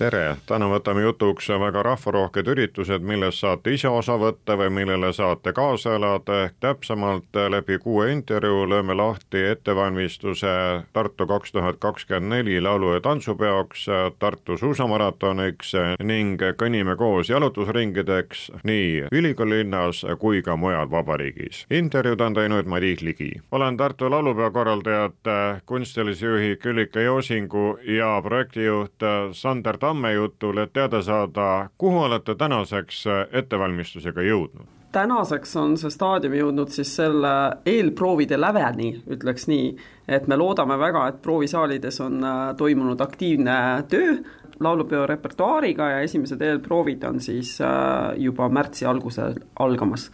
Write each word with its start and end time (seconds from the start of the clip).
tere, 0.00 0.36
täna 0.48 0.64
võtame 0.70 1.02
jutuks 1.04 1.50
väga 1.60 1.82
rahvarohked 1.84 2.48
üritused, 2.48 3.04
millest 3.04 3.42
saate 3.42 3.74
ise 3.76 3.90
osa 3.92 4.14
võtta 4.20 4.56
või 4.56 4.70
millele 4.72 5.10
saate 5.12 5.52
kaasa 5.52 5.96
elada, 5.98 6.38
ehk 6.46 6.54
täpsemalt 6.64 7.36
läbi 7.52 7.76
kuue 7.82 8.08
intervjuu 8.14 8.62
lööme 8.70 8.96
lahti 8.96 9.42
ettevalmistuse 9.50 10.52
Tartu 10.96 11.26
kaks 11.28 11.52
tuhat 11.52 11.76
kakskümmend 11.82 12.32
neli 12.32 12.56
laulu- 12.64 12.94
ja 12.94 13.00
tantsupeoks, 13.04 13.86
Tartu 14.18 14.56
suusamaratoniks 14.56 15.74
ning 16.00 16.40
kõnnime 16.56 16.96
koos 16.96 17.28
jalutusringideks 17.28 18.46
nii 18.64 19.10
ülikooli 19.12 19.60
linnas 19.60 20.04
kui 20.18 20.40
ka 20.42 20.56
mujal 20.56 20.88
vabariigis. 20.90 21.66
intervjuud 21.70 22.20
on 22.20 22.34
teinud 22.34 22.66
Madis 22.66 23.02
Ligi. 23.02 23.32
olen 23.52 23.76
Tartu 23.76 24.10
laulupeo 24.10 24.50
korraldajate 24.50 25.60
kunstilise 25.66 26.26
juhi 26.26 26.56
Küllike 26.56 27.02
Joosingu 27.02 27.78
ja 27.84 28.20
projektijuht 28.22 29.08
Sander 29.32 29.76
Tamm 29.76 29.89
Tamme 29.90 30.12
jutul, 30.12 30.60
et 30.62 30.70
teada 30.72 31.00
saada, 31.02 31.68
kuhu 31.78 32.04
olete 32.06 32.36
tänaseks 32.38 33.00
ettevalmistusega 33.42 34.22
jõudnud? 34.22 34.68
tänaseks 34.92 35.56
on 35.56 35.76
see 35.78 35.90
staadium 35.90 36.34
jõudnud 36.34 36.70
siis 36.74 36.92
selle 36.98 37.32
eelproovide 37.66 38.38
läveni, 38.38 38.92
ütleks 39.10 39.48
nii, 39.50 39.68
et 40.10 40.26
me 40.30 40.38
loodame 40.38 40.78
väga, 40.78 41.04
et 41.10 41.20
proovisaalides 41.22 42.00
on 42.06 42.22
äh, 42.26 42.40
toimunud 42.58 43.02
aktiivne 43.02 43.56
töö 43.90 44.16
laulupeo 44.60 45.06
repertuaariga 45.10 45.90
ja 45.94 46.00
esimesed 46.06 46.42
eelproovid 46.42 47.06
on 47.10 47.20
siis 47.22 47.56
äh, 47.62 48.14
juba 48.18 48.48
märtsi 48.48 48.86
algusel 48.86 49.38
algamas 49.58 50.10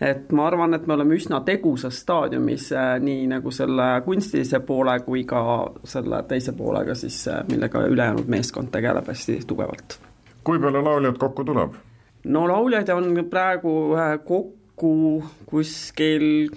et 0.00 0.32
ma 0.32 0.46
arvan, 0.46 0.74
et 0.76 0.86
me 0.86 0.94
oleme 0.94 1.16
üsna 1.16 1.40
tegusas 1.46 2.00
staadiumis 2.02 2.68
äh, 2.76 2.96
nii 3.00 3.26
nagu 3.30 3.50
selle 3.54 3.88
kunstilise 4.04 4.60
poole 4.66 4.98
kui 5.06 5.24
ka 5.28 5.40
selle 5.84 6.22
teise 6.28 6.52
poolega 6.56 6.94
siis, 6.94 7.22
äh, 7.32 7.42
millega 7.50 7.86
ülejäänud 7.88 8.28
meeskond 8.28 8.70
tegeleb 8.72 9.08
hästi 9.08 9.40
tugevalt. 9.46 9.98
kui 10.44 10.60
palju 10.60 10.84
lauljaid 10.84 11.18
kokku 11.18 11.44
tuleb? 11.44 11.74
no 12.24 12.46
lauljaid 12.48 12.88
on 12.94 13.24
praegu 13.30 13.74
äh, 13.96 14.18
kokku 14.24 15.24
kuskil 15.46 16.50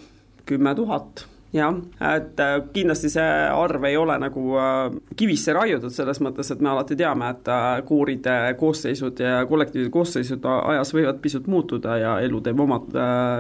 kümme 0.46 0.76
tuhat 0.76 1.28
jah, 1.54 1.76
et 2.16 2.40
äh, 2.40 2.56
kindlasti 2.74 3.10
see 3.10 3.28
arv 3.50 3.86
ei 3.90 3.98
ole 3.98 4.18
nagu 4.22 4.56
äh, 4.60 4.98
kivisse 5.18 5.54
raiutud, 5.56 5.94
selles 5.94 6.22
mõttes, 6.24 6.52
et 6.54 6.62
me 6.62 6.72
alati 6.74 6.98
teame, 7.00 7.32
et 7.34 7.50
äh, 7.50 7.68
kooride 7.88 8.38
koosseisud 8.60 9.22
ja 9.24 9.44
kollektiivide 9.50 9.92
koosseisud 9.94 10.46
ajas 10.46 10.94
võivad 10.94 11.22
pisut 11.24 11.48
muutuda 11.50 11.98
ja 11.98 12.18
elu 12.26 12.42
teeb 12.46 12.60
omad 12.66 12.90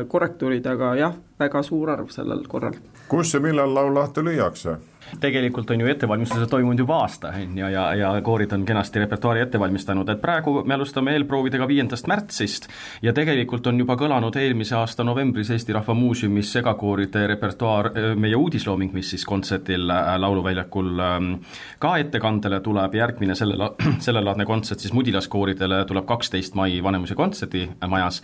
korrektuurid, 0.10 0.66
aga 0.74 0.94
jah, 1.00 1.18
väga 1.40 1.64
suur 1.66 1.94
arv 1.94 2.10
sellel 2.14 2.46
korral. 2.48 2.78
kus 3.10 3.34
ja 3.34 3.44
millal 3.44 3.74
laul 3.74 3.94
lahti 3.96 4.26
lüüakse? 4.26 4.78
Tegelikult 5.20 5.72
on 5.72 5.82
ju 5.82 5.88
ettevalmistused 5.90 6.50
toimunud 6.50 6.80
juba 6.80 7.00
aasta, 7.04 7.32
on 7.36 7.58
ju, 7.58 7.68
ja, 7.74 7.86
ja 7.98 8.12
koorid 8.26 8.54
on 8.56 8.66
kenasti 8.66 9.00
repertuaari 9.04 9.44
ette 9.46 9.60
valmistanud, 9.60 10.10
et 10.10 10.22
praegu 10.22 10.60
me 10.66 10.76
alustame 10.78 11.14
eelproovidega 11.18 11.68
viiendast 11.68 12.08
märtsist 12.10 12.70
ja 13.06 13.14
tegelikult 13.16 13.68
on 13.72 13.80
juba 13.82 13.98
kõlanud 14.00 14.36
eelmise 14.40 14.76
aasta 14.80 15.04
novembris 15.08 15.50
Eesti 15.56 15.74
Rahva 15.76 15.96
Muuseumis 15.98 16.52
segakooride 16.58 17.26
repertuaar, 17.34 17.92
meie 18.20 18.38
uudislooming, 18.38 18.94
mis 18.94 19.14
siis 19.16 19.26
kontserdil 19.30 19.90
äh, 19.94 20.14
Lauluväljakul 20.22 21.04
ähm, 21.06 21.32
ka 21.80 21.96
ettekandele 22.02 22.62
tuleb, 22.66 22.96
järgmine 23.00 23.36
selle, 23.36 23.72
sellelaadne 24.08 24.46
kontsert 24.50 24.84
siis 24.84 24.94
mudilaskooridele 24.96 25.84
tuleb 25.90 26.08
kaksteist 26.10 26.58
mai 26.60 26.80
Vanemuise 26.84 27.18
kontserdimajas 27.20 28.22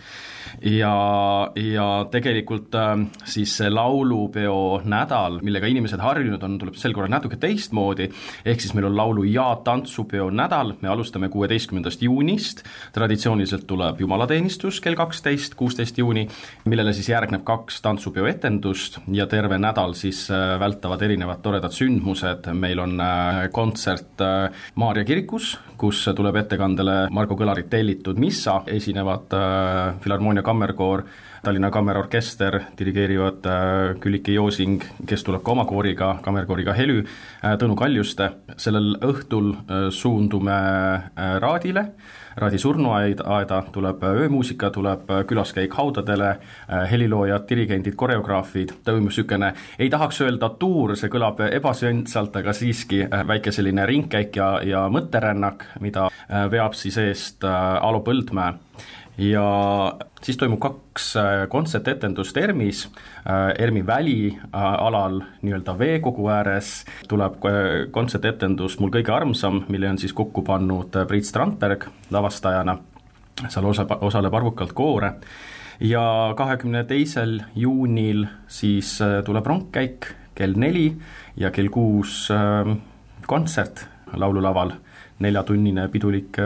ja, 0.62 0.94
ja 1.56 1.88
tegelikult 2.10 2.74
ähm, 2.78 3.08
siis 3.24 3.56
see 3.58 3.70
laulupeo 3.70 4.82
nädal, 4.84 5.40
millega 5.46 5.68
inimesed 5.70 6.00
harjunud 6.02 6.42
on, 6.46 6.58
tuleb 6.60 6.75
sel 6.80 6.94
korral 6.96 7.10
natuke 7.12 7.38
teistmoodi, 7.40 8.08
ehk 8.44 8.60
siis 8.60 8.74
meil 8.74 8.88
on 8.90 8.96
laulu- 8.96 9.26
ja 9.30 9.48
tantsupeo 9.64 10.30
nädal, 10.30 10.74
me 10.80 10.88
alustame 10.88 11.28
kuueteistkümnendast 11.32 12.02
juunist, 12.02 12.62
traditsiooniliselt 12.92 13.66
tuleb 13.66 14.00
jumalateenistus 14.00 14.80
kell 14.80 14.94
kaksteist, 14.98 15.54
kuusteist 15.54 15.98
juuni, 15.98 16.26
millele 16.64 16.92
siis 16.92 17.08
järgneb 17.08 17.44
kaks 17.46 17.80
tantsupeo 17.82 18.26
etendust 18.26 18.98
ja 19.12 19.26
terve 19.26 19.58
nädal 19.58 19.94
siis 19.94 20.26
äh, 20.30 20.56
vältavad 20.60 21.02
erinevad 21.02 21.42
toredad 21.42 21.74
sündmused, 21.74 22.50
meil 22.54 22.80
on 22.82 23.00
äh, 23.00 23.46
kontsert 23.52 24.20
äh, 24.20 24.50
Maarja 24.74 25.04
kirikus, 25.04 25.56
kus 25.76 26.04
tuleb 26.16 26.36
ettekandele 26.42 27.06
Margo 27.12 27.36
Kõlarit 27.36 27.68
tellitud 27.70 28.18
missa, 28.20 28.62
esinevad 28.66 29.32
Filharmoonia 30.00 30.42
Kammerkoor, 30.42 31.02
Tallinna 31.44 31.70
Kammerorkester, 31.70 32.58
dirigeerivad 32.78 33.44
Külliki 34.00 34.34
Joosing, 34.34 34.82
kes 35.06 35.22
tuleb 35.26 35.44
ka 35.44 35.52
oma 35.52 35.66
kooriga, 35.68 36.16
kammerkooriga 36.56 36.72
Helü, 36.76 37.04
Tõnu 37.60 37.76
Kaljuste, 37.76 38.30
sellel 38.56 38.96
õhtul 39.04 39.52
suundume 39.92 40.56
Raadile, 41.40 41.92
Raadi 42.36 42.58
surnuaeda, 42.58 43.62
tuleb 43.72 44.02
öömuusika, 44.04 44.70
tuleb 44.70 45.08
külaskäik 45.28 45.72
haudadele, 45.74 46.36
heliloojad, 46.90 47.46
dirigendid, 47.48 47.96
koreograafid, 47.96 48.74
toimub 48.84 49.10
niisugune, 49.10 49.52
ei 49.78 49.88
tahaks 49.90 50.20
öelda 50.24 50.50
tuur, 50.58 50.96
see 50.96 51.12
kõlab 51.12 51.40
ebasöndsalt, 51.48 52.36
aga 52.36 52.52
siiski 52.52 53.04
väike 53.08 53.52
selline 53.52 53.86
ringkäik 53.86 54.36
ja, 54.36 54.56
ja 54.64 54.86
mõtterännak, 54.92 55.64
mida 55.80 56.08
veab 56.52 56.76
siis 56.76 56.98
eest 57.00 57.44
Alo 57.44 58.02
Põldmäe 58.04 58.56
ja 59.18 59.44
siis 60.22 60.36
toimub 60.36 60.60
kaks 60.60 61.14
kontsertetendust 61.48 62.36
ERMis, 62.36 62.86
ERMi 63.58 63.86
välialal 63.86 65.20
nii-öelda 65.42 65.76
veekogu 65.78 66.28
ääres 66.28 66.84
tuleb 67.08 67.38
kontsertetendus 67.90 68.78
Mul 68.80 68.92
kõige 68.92 69.14
armsam, 69.14 69.62
mille 69.68 69.88
on 69.90 69.98
siis 69.98 70.12
kokku 70.12 70.44
pannud 70.44 70.96
Priit 71.08 71.28
Strandberg 71.28 71.88
lavastajana, 72.10 72.76
seal 73.48 73.68
osa, 73.72 73.86
osaleb 74.00 74.34
arvukalt 74.34 74.72
koore. 74.76 75.14
Ja 75.80 76.32
kahekümne 76.36 76.84
teisel 76.88 77.40
juunil 77.54 78.24
siis 78.48 78.98
tuleb 79.24 79.46
rongkäik 79.46 80.12
kell 80.36 80.56
neli 80.56 80.90
ja 81.36 81.50
kell 81.50 81.68
kuus 81.72 82.28
kontsert 83.26 83.86
laululaval 84.16 84.72
neljatunnine 85.24 85.88
pidulik, 85.92 86.36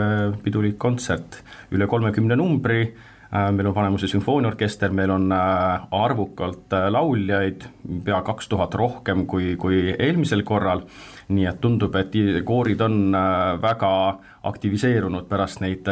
pidulik 0.43 0.77
kontsert, 0.79 1.41
üle 1.75 1.87
kolmekümne 1.91 2.37
numbri, 2.39 2.83
meil 3.31 3.67
on 3.67 3.75
Vanemuise 3.75 4.07
sümfooniaorkester, 4.11 4.91
meil 4.95 5.11
on 5.11 5.31
arvukalt 5.31 6.73
lauljaid, 6.91 7.67
pea 8.05 8.21
kaks 8.27 8.47
tuhat 8.51 8.75
rohkem 8.79 9.25
kui, 9.27 9.55
kui 9.59 9.89
eelmisel 9.91 10.43
korral, 10.47 10.85
nii 11.31 11.47
et 11.49 11.61
tundub, 11.61 11.95
et 11.95 12.15
koorid 12.45 12.81
on 12.81 13.15
väga 13.61 13.91
aktiviseerunud 14.49 15.27
pärast 15.29 15.61
neid, 15.61 15.87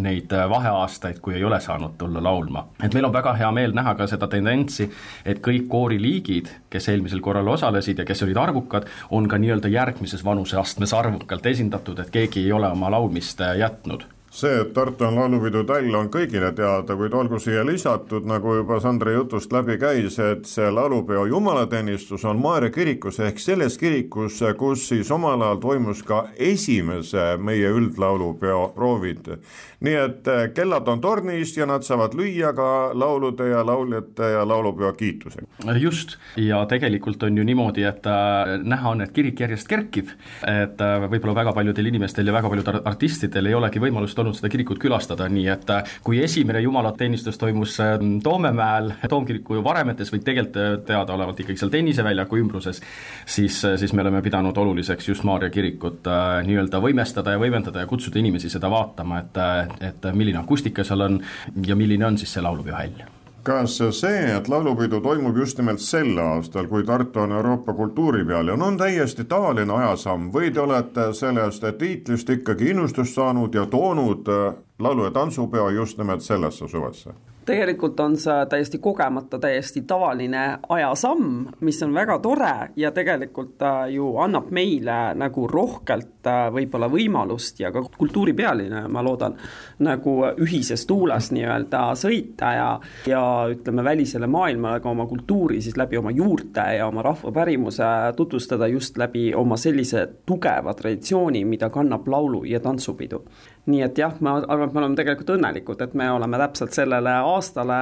neid 0.00 0.32
vaheaastaid, 0.50 1.20
kui 1.24 1.36
ei 1.36 1.44
ole 1.44 1.60
saanud 1.60 1.98
tulla 1.98 2.22
laulma. 2.22 2.66
et 2.82 2.94
meil 2.94 3.04
on 3.04 3.12
väga 3.12 3.34
hea 3.38 3.50
meel 3.52 3.74
näha 3.76 3.94
ka 3.94 4.06
seda 4.10 4.28
tendentsi, 4.30 4.88
et 5.24 5.42
kõik 5.44 5.68
kooriliigid, 5.68 6.50
kes 6.70 6.88
eelmisel 6.88 7.20
korral 7.20 7.48
osalesid 7.48 7.98
ja 7.98 8.08
kes 8.08 8.22
olid 8.22 8.40
arvukad, 8.40 8.88
on 9.10 9.28
ka 9.28 9.38
nii-öelda 9.38 9.68
järgmises 9.68 10.24
vanuseastmes 10.24 10.94
arvukalt 10.94 11.46
esindatud, 11.46 11.98
et 11.98 12.10
keegi 12.10 12.46
ei 12.46 12.52
ole 12.52 12.72
oma 12.72 12.90
laulmist 12.90 13.40
jätnud 13.58 14.08
see, 14.34 14.60
et 14.60 14.72
Tartu 14.74 15.06
on 15.06 15.14
laulupidu 15.18 15.62
täll, 15.68 15.92
on 15.94 16.08
kõigile 16.12 16.50
teada, 16.56 16.96
kuid 16.98 17.14
olgu 17.14 17.38
siia 17.42 17.62
lisatud, 17.66 18.26
nagu 18.26 18.56
juba 18.58 18.80
Sandri 18.82 19.14
jutust 19.14 19.52
läbi 19.54 19.76
käis, 19.78 20.18
et 20.22 20.48
see 20.50 20.70
laulupeo 20.74 21.26
jumalateenistus 21.30 22.24
on 22.26 22.40
Maarja 22.42 22.72
kirikus 22.74 23.20
ehk 23.22 23.38
selles 23.38 23.78
kirikus, 23.78 24.40
kus 24.58 24.88
siis 24.90 25.10
omal 25.14 25.42
ajal 25.42 25.60
toimus 25.62 26.02
ka 26.06 26.24
esimese 26.34 27.34
meie 27.38 27.70
üldlaulupeo 27.70 28.72
proovid. 28.74 29.36
nii 29.84 29.94
et 30.00 30.28
eh, 30.32 30.46
kellad 30.56 30.88
on 30.88 31.00
tornis 31.00 31.52
ja 31.56 31.66
nad 31.68 31.84
saavad 31.84 32.14
lüüa 32.16 32.54
ka 32.56 32.68
laulude 32.96 33.50
ja 33.50 33.60
lauljate 33.66 34.30
ja 34.32 34.44
laulupeo 34.48 34.92
kiitusega. 34.92 35.46
just, 35.78 36.16
ja 36.36 36.64
tegelikult 36.66 37.22
on 37.22 37.38
ju 37.38 37.44
niimoodi, 37.44 37.84
et 37.84 38.06
äh, 38.06 38.56
näha 38.64 38.90
on, 38.90 39.04
et 39.04 39.12
kirik 39.12 39.40
järjest 39.40 39.68
kerkib, 39.68 40.10
et 40.48 40.80
äh, 40.80 41.06
võib-olla 41.10 41.36
väga 41.42 41.52
paljudel 41.52 41.92
inimestel 41.92 42.26
ja 42.26 42.32
väga 42.32 42.50
paljudel 42.50 42.80
artistidel 42.84 43.46
ei 43.46 43.54
olegi 43.54 43.82
võimalust 43.82 44.23
olnud 44.24 44.38
seda 44.38 44.50
kirikut 44.52 44.80
külastada, 44.82 45.28
nii 45.30 45.46
et 45.52 45.70
äh, 45.72 45.94
kui 46.04 46.20
esimene 46.24 46.62
jumalateenistus 46.64 47.38
toimus 47.40 47.78
äh, 47.82 47.96
Toomemäel 48.22 48.92
Toomkiriku 49.08 49.60
varemetes 49.64 50.12
või 50.12 50.22
tegelikult 50.24 50.60
äh, 50.60 50.76
teadaolevalt 50.86 51.40
ikkagi 51.44 51.60
seal 51.60 51.72
tenniseväljaku 51.72 52.40
ümbruses, 52.40 52.82
siis, 53.26 53.60
siis 53.80 53.92
me 53.92 54.04
oleme 54.04 54.22
pidanud 54.24 54.56
oluliseks 54.64 55.08
just 55.08 55.24
Maarja 55.24 55.50
kirikut 55.50 56.06
nii-öelda 56.46 56.80
võimestada 56.82 57.34
ja 57.34 57.40
võimendada 57.40 57.84
ja 57.84 57.90
kutsuda 57.90 58.20
inimesi 58.20 58.52
seda 58.52 58.70
vaatama, 58.72 59.22
et, 59.24 59.42
et 59.90 60.08
milline 60.14 60.42
akustika 60.42 60.84
seal 60.84 61.06
on 61.08 61.20
ja 61.66 61.76
milline 61.78 62.06
on 62.06 62.18
siis 62.20 62.36
see 62.36 62.44
laulupeohäll 62.44 63.23
kas 63.44 63.76
see, 63.76 64.22
et 64.36 64.48
laulupidu 64.48 65.00
toimub 65.04 65.36
just 65.36 65.58
nimelt 65.60 65.80
sel 65.80 66.16
aastal, 66.18 66.66
kui 66.68 66.84
Tartu 66.84 67.20
on 67.20 67.32
Euroopa 67.32 67.74
kultuuripealinn, 67.76 68.62
on 68.62 68.78
täiesti 68.80 69.24
tavaline 69.28 69.72
ajasamm 69.72 70.30
või 70.32 70.50
te 70.52 70.60
olete 70.60 71.10
sellest 71.12 71.66
tiitlist 71.78 72.30
ikkagi 72.30 72.70
innustust 72.72 73.14
saanud 73.14 73.54
ja 73.54 73.66
toonud 73.66 74.32
laulu- 74.78 75.04
ja 75.04 75.10
tantsupeo 75.10 75.68
just 75.70 75.98
nimelt 75.98 76.24
sellesse 76.24 76.68
suvesse? 76.68 77.12
Tegelikult 77.46 78.00
on 78.00 78.16
see 78.20 78.46
täiesti 78.50 78.78
kogemata 78.82 79.38
täiesti 79.38 79.82
tavaline 79.86 80.44
ajasamm, 80.68 81.46
mis 81.60 81.82
on 81.82 81.94
väga 81.94 82.18
tore 82.24 82.54
ja 82.76 82.90
tegelikult 82.94 83.62
äh, 83.62 83.88
ju 83.94 84.14
annab 84.22 84.50
meile 84.54 85.14
nagu 85.18 85.46
rohkelt 85.50 86.26
äh, 86.30 86.48
võib-olla 86.54 86.88
võimalust 86.92 87.60
ja 87.60 87.72
ka 87.74 87.84
kultuuripealine, 87.98 88.86
ma 88.88 89.02
loodan, 89.04 89.36
nagu 89.84 90.16
ühises 90.44 90.86
tuules 90.88 91.30
nii-öelda 91.34 91.84
sõita 91.98 92.52
ja 92.56 92.68
ja 93.10 93.22
ütleme, 93.50 93.84
välisele 93.84 94.26
maailmale 94.30 94.80
ka 94.80 94.90
oma 94.90 95.06
kultuuri 95.10 95.60
siis 95.62 95.76
läbi 95.76 95.98
oma 96.00 96.12
juurte 96.14 96.66
ja 96.78 96.88
oma 96.88 97.02
rahvapärimuse 97.04 97.90
tutvustada 98.16 98.66
just 98.72 98.98
läbi 98.98 99.32
oma 99.34 99.56
sellise 99.60 100.06
tugeva 100.26 100.74
traditsiooni, 100.74 101.44
mida 101.44 101.70
kannab 101.70 102.08
laulu- 102.08 102.44
ja 102.44 102.60
tantsupidu 102.60 103.24
nii 103.70 103.80
et 103.86 103.98
jah, 103.98 104.12
ma 104.20 104.36
arvan, 104.42 104.68
et 104.68 104.74
me 104.76 104.82
oleme 104.82 104.98
tegelikult 104.98 105.34
õnnelikud, 105.38 105.80
et 105.80 105.94
me 105.96 106.10
oleme 106.12 106.40
täpselt 106.40 106.76
sellele 106.76 107.14
aastale 107.24 107.78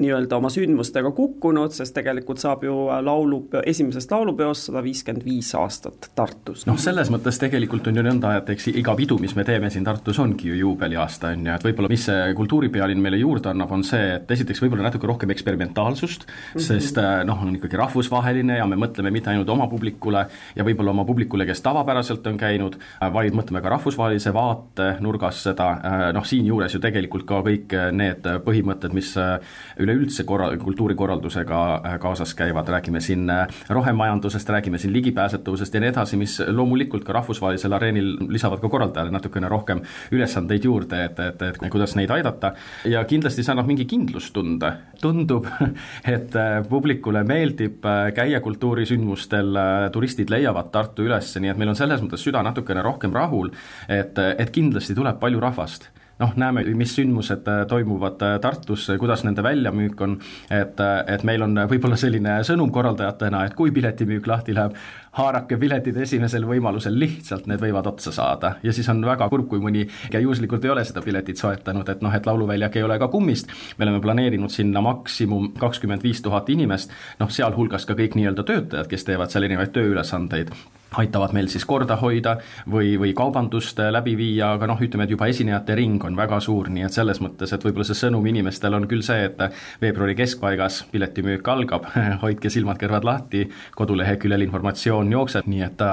nii-öelda 0.00 0.38
oma 0.38 0.48
sündmustega 0.52 1.10
kukkunud, 1.12 1.74
sest 1.76 1.92
tegelikult 1.96 2.40
saab 2.40 2.64
ju 2.64 2.74
laulu, 3.04 3.42
esimesest 3.68 4.12
laulupeost 4.14 4.70
sada 4.70 4.80
viiskümmend 4.84 5.26
viis 5.26 5.50
aastat 5.58 6.08
Tartus. 6.16 6.64
noh, 6.68 6.78
selles 6.80 7.10
mõttes 7.12 7.36
tegelikult 7.42 7.90
on 7.90 8.00
ju 8.00 8.04
nõnda, 8.06 8.32
et 8.40 8.48
eks 8.54 8.70
iga 8.72 8.94
pidu, 8.96 9.18
mis 9.20 9.36
me 9.36 9.44
teeme 9.44 9.68
siin 9.72 9.84
Tartus, 9.84 10.18
ongi 10.22 10.48
ju 10.48 10.56
juubeliaasta, 10.62 11.34
on 11.36 11.44
ju, 11.50 11.56
et 11.58 11.66
võib-olla 11.68 11.92
mis 11.92 12.06
see 12.08 12.32
kultuuripealinn 12.38 13.02
meile 13.04 13.20
juurde 13.20 13.52
annab, 13.52 13.74
on 13.76 13.84
see, 13.86 14.16
et 14.16 14.32
esiteks 14.36 14.64
võib-olla 14.64 14.88
natuke 14.88 15.08
rohkem 15.10 15.34
eksperimentaalsust 15.36 16.24
mm, 16.24 16.32
-hmm. 16.54 16.64
sest 16.64 16.98
äh, 17.02 17.20
noh, 17.28 17.44
on 17.44 17.60
ikkagi 17.60 17.76
rahvusvaheline 17.80 18.56
ja 18.56 18.66
me 18.66 18.80
mõtleme 18.80 19.12
mitte 19.12 19.34
ainult 19.34 19.52
oma 19.52 19.68
publikule 19.68 20.24
ja 20.56 20.64
võib-olla 20.64 20.96
oma 20.96 21.04
publikule, 21.04 21.44
kes 21.46 21.60
tavapäraselt 21.62 22.26
on 22.26 22.40
käinud, 22.40 22.80
vaid 23.12 23.36
mõtleme 23.36 23.60
ka 23.60 23.76
rahvusvahelise 23.76 24.32
vaate, 24.32 24.94
nurgas 25.10 25.42
seda, 25.44 25.68
äh, 25.82 26.04
noh 26.14 26.26
siinjuures 26.26 26.74
ju 26.74 26.80
tegelikult 26.82 27.26
ka 27.28 27.40
kõik 27.46 27.74
äh, 27.76 27.90
need 27.94 28.26
põhimõtted, 28.44 28.94
mis 28.96 29.12
äh, 29.18 29.38
üleüldse 29.82 30.24
korra-, 30.28 30.52
kultuurikorraldusega 30.60 31.98
kaasas 32.02 32.34
käivad, 32.38 32.68
räägime 32.70 33.02
siin 33.02 33.26
rohemajandusest, 33.68 34.50
räägime 34.54 34.78
siin 34.78 34.92
ligipääsetavusest 34.94 35.74
ja 35.74 35.82
nii 35.82 35.92
edasi, 35.92 36.18
mis 36.20 36.38
loomulikult 36.46 37.04
ka 37.06 37.16
rahvusvahelisel 37.18 37.74
areenil 37.76 38.12
lisavad 38.30 38.62
ka 38.62 38.70
korraldajale 38.70 39.14
natukene 39.14 39.50
rohkem 39.50 39.82
ülesandeid 40.14 40.64
juurde, 40.64 41.04
et, 41.08 41.20
et, 41.24 41.42
et 41.50 41.60
kuidas 41.72 41.96
neid 41.98 42.12
aidata 42.14 42.52
ja 42.88 43.02
kindlasti 43.08 43.44
see 43.44 43.54
annab 43.54 43.70
mingi 43.70 43.86
kindlustunde. 43.90 44.72
tundub, 45.00 45.46
et 46.14 46.34
publikule 46.68 47.22
meeldib 47.24 47.86
käia 48.14 48.40
kultuurisündmustel, 48.44 49.56
turistid 49.92 50.30
leiavad 50.30 50.68
Tartu 50.70 51.06
üles, 51.08 51.32
nii 51.40 51.50
et 51.50 51.58
meil 51.58 51.72
on 51.72 51.78
selles 51.78 52.02
mõttes 52.04 52.22
süda 52.22 52.42
natukene 52.44 52.82
rohkem 52.84 53.14
rahul, 53.16 53.50
et, 53.88 54.18
et 54.20 54.52
kindlasti 54.54 54.94
tuleb 55.00 55.18
palju 55.22 55.40
rahvast. 55.42 55.90
Noh, 56.20 56.34
näeme, 56.36 56.60
mis 56.76 56.92
sündmused 56.92 57.46
äh, 57.48 57.62
toimuvad 57.68 58.20
äh, 58.22 58.34
Tartus, 58.44 58.90
kuidas 59.00 59.22
nende 59.24 59.40
väljamüük 59.42 60.00
on, 60.04 60.18
et, 60.52 60.80
äh, 60.84 60.98
et 61.14 61.22
meil 61.24 61.40
on 61.46 61.56
võib-olla 61.70 61.96
selline 61.96 62.34
sõnum 62.44 62.68
korraldajatena, 62.74 63.46
et 63.48 63.54
kui 63.56 63.72
piletimüük 63.72 64.28
lahti 64.28 64.52
läheb, 64.52 64.74
haarake 65.16 65.56
piletid 65.62 65.96
esimesel 66.04 66.44
võimalusel, 66.44 66.98
lihtsalt 67.00 67.48
need 67.48 67.62
võivad 67.64 67.88
otsa 67.88 68.12
saada. 68.12 68.50
Ja 68.62 68.74
siis 68.76 68.90
on 68.92 69.00
väga 69.06 69.30
kurb, 69.32 69.48
kui 69.48 69.64
mõni 69.64 69.86
juhuslikult 70.12 70.66
ei 70.68 70.74
ole 70.74 70.84
seda 70.84 71.00
piletit 71.06 71.40
soetanud, 71.40 71.88
et 71.88 72.04
noh, 72.04 72.12
et 72.12 72.28
lauluväljak 72.28 72.76
ei 72.76 72.84
ole 72.84 72.98
ka 73.00 73.08
kummist, 73.08 73.48
me 73.78 73.88
oleme 73.88 74.02
planeerinud 74.04 74.52
sinna 74.52 74.84
maksimum 74.84 75.54
kakskümmend 75.56 76.04
viis 76.04 76.20
tuhat 76.20 76.52
inimest, 76.52 76.92
noh, 77.22 77.32
sealhulgas 77.32 77.88
ka 77.88 77.96
kõik 77.96 78.20
nii-öelda 78.20 78.44
töötajad, 78.44 78.92
kes 78.92 79.08
teevad 79.08 79.32
seal 79.32 79.48
erinevaid 79.48 79.72
tööülesandeid 79.72 80.52
aitavad 80.98 81.34
meil 81.36 81.48
siis 81.52 81.64
korda 81.68 81.96
hoida 82.00 82.36
või, 82.70 82.96
või 83.00 83.12
kaubandust 83.16 83.78
läbi 83.92 84.16
viia, 84.18 84.54
aga 84.56 84.66
noh, 84.70 84.80
ütleme, 84.82 85.06
et 85.06 85.14
juba 85.14 85.28
esinejate 85.30 85.76
ring 85.78 86.02
on 86.04 86.16
väga 86.18 86.40
suur, 86.42 86.70
nii 86.72 86.86
et 86.86 86.96
selles 86.96 87.20
mõttes, 87.22 87.52
et 87.54 87.64
võib-olla 87.64 87.86
see 87.86 87.98
sõnum 88.00 88.26
inimestel 88.26 88.74
on 88.74 88.88
küll 88.90 89.04
see, 89.06 89.28
et 89.28 89.40
veebruari 89.82 90.16
keskpaigas 90.18 90.82
piletimüük 90.90 91.48
algab 91.52 91.86
hoidke 92.24 92.50
silmad-kõrvad 92.52 93.06
lahti, 93.06 93.44
koduleheküljel 93.78 94.46
informatsioon 94.46 95.12
jookseb, 95.14 95.48
nii 95.50 95.64
et, 95.66 95.84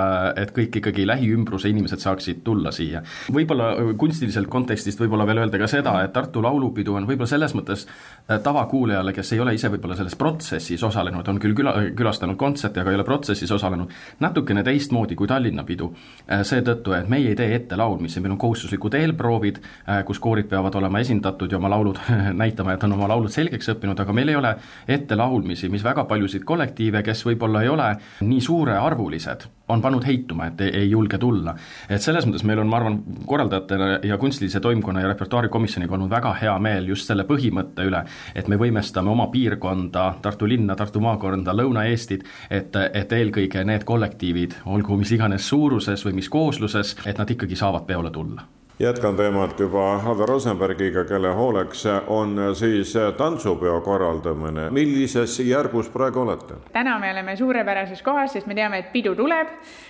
et 0.44 0.54
kõik 0.56 0.80
ikkagi 0.82 1.08
lähiümbruse 1.08 1.70
inimesed 1.72 2.02
saaksid 2.04 2.42
tulla 2.46 2.74
siia. 2.76 3.04
võib-olla 3.34 3.74
kunstiliselt 4.00 4.50
kontekstist 4.52 5.02
võib-olla 5.02 5.28
veel 5.30 5.44
öelda 5.44 5.62
ka 5.62 5.70
seda, 5.72 5.98
et 6.04 6.14
Tartu 6.16 6.42
Laulupidu 6.44 6.98
on 6.98 7.08
võib-olla 7.10 7.30
selles 7.30 7.54
mõttes 7.58 7.86
äh, 7.86 8.40
tavakuulajale, 8.44 9.14
kes 9.14 9.34
ei 9.36 9.44
ole 9.44 9.54
ise 9.58 9.72
võib-olla 9.74 9.98
selles 10.00 10.18
protsessis 10.18 10.84
osalenud, 10.84 11.28
on 11.28 11.42
küll 11.44 11.56
küla, 11.58 11.76
külastanud 11.98 12.40
kontserte, 12.40 12.82
aga 12.82 12.94
ei 12.94 13.00
ole 13.00 13.08
protsessis 13.08 13.52
osalenud, 13.54 13.94
natukene 14.24 14.64
teist 14.66 14.87
teistmoodi 14.88 15.16
kui 15.16 15.28
Tallinna 15.28 15.64
pidu. 15.64 15.92
Äh, 16.32 16.42
seetõttu, 16.48 16.94
et 16.96 17.10
meie 17.10 17.30
ei 17.30 17.36
tee 17.36 17.56
ettelaulmisi, 17.56 18.22
meil 18.22 18.36
on 18.36 18.42
kohustuslikud 18.42 18.96
eelproovid, 18.96 19.60
äh, 19.90 20.04
kus 20.06 20.20
koorid 20.20 20.48
peavad 20.48 20.76
olema 20.76 21.00
esindatud 21.04 21.52
ja 21.52 21.58
oma 21.58 21.70
laulud 21.70 22.00
näitama, 22.42 22.74
et 22.74 22.84
on 22.84 22.94
oma 22.94 23.08
laulud 23.08 23.34
selgeks 23.34 23.74
õppinud, 23.76 24.00
aga 24.00 24.14
meil 24.14 24.32
ei 24.32 24.40
ole 24.40 24.56
ettelaulmisi, 24.88 25.70
mis 25.70 25.84
väga 25.84 26.06
paljusid 26.08 26.48
kollektiive, 26.48 27.04
kes 27.04 27.26
võib-olla 27.28 27.64
ei 27.64 27.70
ole 27.70 27.94
nii 28.22 28.42
suurearvulised, 28.42 29.48
on 29.68 29.82
pannud 29.82 30.06
heituma, 30.08 30.48
et 30.48 30.62
ei, 30.62 30.72
ei 30.82 30.90
julge 30.90 31.18
tulla. 31.18 31.56
et 31.90 32.02
selles 32.02 32.26
mõttes 32.28 32.46
meil 32.48 32.62
on, 32.62 32.70
ma 32.72 32.80
arvan, 32.80 33.00
korraldajatena 33.26 33.90
ja 34.08 34.18
kunstilise 34.18 34.60
toimkonna 34.64 35.04
ja 35.04 35.12
repertuaarikomisjoniga 35.12 35.98
olnud 35.98 36.12
väga 36.12 36.34
hea 36.42 36.58
meel 36.60 36.88
just 36.94 37.08
selle 37.08 37.28
põhimõtte 37.28 37.88
üle, 37.88 38.04
et 38.36 38.48
me 38.48 38.60
võimestame 38.60 39.12
oma 39.12 39.28
piirkonda, 39.34 40.08
Tartu 40.22 40.48
linna, 40.50 40.76
Tartu 40.76 41.02
maakonda, 41.04 41.56
Lõuna-Eestit, 41.56 42.26
et, 42.50 42.76
et 42.94 43.18
eelkõige 43.20 43.64
need 43.68 43.88
kollektiivid, 43.88 44.62
olgu 44.66 44.98
mis 44.98 45.12
iganes 45.12 45.48
suuruses 45.48 46.06
või 46.06 46.22
mis 46.22 46.30
koosluses, 46.30 46.96
et 47.06 47.18
nad 47.18 47.30
ikkagi 47.30 47.60
saavad 47.60 47.88
peole 47.88 48.12
tulla 48.12 48.57
jätkan 48.80 49.16
teemat 49.16 49.60
juba 49.60 49.96
Ave 50.06 50.26
Rosenbergiga, 50.26 51.04
kelle 51.10 51.32
hooleks 51.34 51.86
on 52.08 52.38
siis 52.54 52.94
tantsupeo 53.18 53.82
korraldamine. 53.82 54.70
millises 54.70 55.40
järgus 55.40 55.90
praegu 55.90 56.20
olete? 56.20 56.54
täna 56.74 57.00
me 57.00 57.12
oleme 57.12 57.36
suurepärases 57.36 58.02
kohas, 58.02 58.34
sest 58.34 58.48
me 58.48 58.56
teame, 58.56 58.78
et 58.78 58.92
pidu 58.92 59.16
tuleb. 59.16 59.48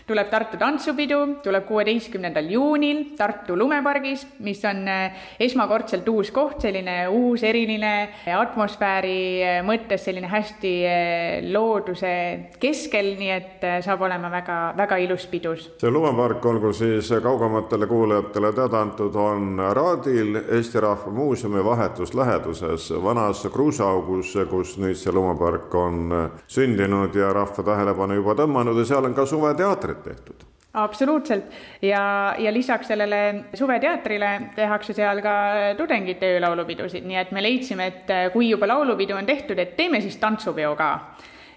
tuleb 0.08 0.30
Tartu 0.30 0.58
tantsupidu, 0.58 1.18
tuleb 1.44 1.66
kuueteistkümnendal 1.66 2.48
juunil 2.50 3.04
Tartu 3.18 3.58
lumepargis, 3.58 4.28
mis 4.40 4.64
on 4.66 4.88
eh, 4.88 5.12
esmakordselt 5.40 6.08
uus 6.08 6.32
koht, 6.32 6.62
selline 6.62 7.08
uus 7.08 7.44
eriline 7.44 8.10
atmosfääri 8.40 9.20
eh, 9.42 9.60
mõttes 9.68 10.08
selline 10.08 10.32
hästi 10.32 10.74
eh, 10.86 11.52
looduse 11.52 12.14
keskel, 12.60 13.14
nii 13.20 13.32
et 13.36 13.68
saab 13.84 14.08
olema 14.08 14.32
väga, 14.32 14.58
väga 14.78 14.98
ilus 15.04 15.28
pidus. 15.28 15.68
see 15.82 15.92
lumepark 15.92 16.46
olgu 16.46 16.72
siis 16.74 17.12
kaugematele 17.24 17.88
kuulajatele 17.88 18.54
teada 18.56 18.77
antud 18.80 19.16
on 19.16 19.60
Raadil 19.74 20.36
Eesti 20.42 20.80
Rahva 20.80 21.12
Muuseumi 21.12 21.64
vahetus 21.66 22.14
läheduses 22.16 22.90
vanas 23.04 23.46
kruusaaugus, 23.54 24.36
kus 24.50 24.76
nüüd 24.82 24.98
see 24.98 25.14
lumepark 25.14 25.74
on 25.76 26.14
sündinud 26.48 27.16
ja 27.16 27.34
rahva 27.34 27.66
tähelepanu 27.72 28.20
juba 28.22 28.38
tõmmanud 28.38 28.78
ja 28.80 28.86
seal 28.86 29.10
on 29.10 29.18
ka 29.18 29.26
suveteatrit 29.26 30.04
tehtud. 30.04 30.48
Absoluutselt. 30.78 31.46
Ja, 31.82 32.36
ja 32.38 32.54
lisaks 32.54 32.88
sellele 32.88 33.50
suveteatrile 33.54 34.52
tehakse 34.56 34.94
seal 34.94 35.24
ka 35.26 35.34
tudengite 35.78 36.36
öölaulupidusid, 36.36 37.08
nii 37.08 37.18
et 37.18 37.32
me 37.34 37.42
leidsime, 37.42 37.88
et 37.88 38.14
kui 38.34 38.52
juba 38.52 38.70
laulupidu 38.70 39.16
on 39.18 39.26
tehtud, 39.26 39.58
et 39.58 39.74
teeme 39.78 40.02
siis 40.04 40.20
tantsupeo 40.22 40.76
ka 40.78 40.92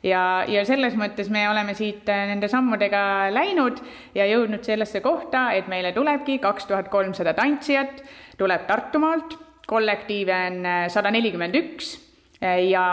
ja, 0.03 0.45
ja 0.49 0.65
selles 0.69 0.97
mõttes 0.99 1.31
me 1.33 1.45
oleme 1.51 1.75
siit 1.79 2.09
äh, 2.09 2.25
nende 2.31 2.49
sammudega 2.51 3.03
läinud 3.35 3.81
ja 4.15 4.27
jõudnud 4.31 4.65
sellesse 4.67 5.03
kohta, 5.05 5.51
et 5.57 5.69
meile 5.69 5.93
tulebki 5.97 6.39
kaks 6.43 6.69
tuhat 6.71 6.89
kolmsada 6.93 7.35
tantsijat, 7.37 8.03
tuleb 8.41 8.67
Tartumaalt, 8.69 9.37
kollektiive 9.71 10.41
on 10.49 10.67
äh, 10.67 10.83
sada 10.93 11.13
nelikümmend 11.15 11.61
üks 11.61 11.95
äh, 12.43 12.65
ja 12.71 12.87